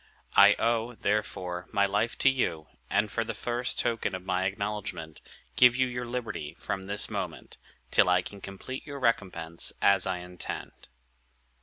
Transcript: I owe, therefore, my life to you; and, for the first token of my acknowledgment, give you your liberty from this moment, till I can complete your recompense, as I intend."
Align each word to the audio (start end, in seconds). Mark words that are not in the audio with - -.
I 0.35 0.55
owe, 0.55 0.95
therefore, 0.95 1.67
my 1.71 1.85
life 1.85 2.17
to 2.25 2.29
you; 2.31 2.65
and, 2.89 3.11
for 3.11 3.23
the 3.23 3.35
first 3.35 3.79
token 3.79 4.15
of 4.15 4.25
my 4.25 4.45
acknowledgment, 4.47 5.21
give 5.55 5.75
you 5.75 5.85
your 5.85 6.07
liberty 6.07 6.55
from 6.55 6.87
this 6.87 7.07
moment, 7.07 7.57
till 7.91 8.09
I 8.09 8.23
can 8.23 8.41
complete 8.41 8.83
your 8.83 8.99
recompense, 8.99 9.71
as 9.79 10.07
I 10.07 10.17
intend." 10.17 10.87